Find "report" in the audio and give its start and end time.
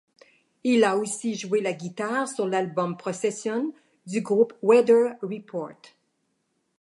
5.21-5.77